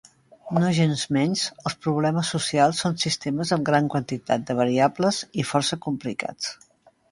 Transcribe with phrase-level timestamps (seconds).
[0.61, 6.53] Nogensmenys, els problemes socials són sistemes amb gran quantitat de variables i força complicats.